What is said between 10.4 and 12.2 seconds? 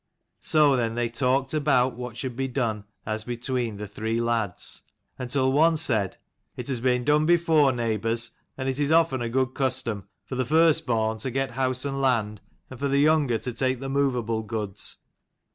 first born to get house and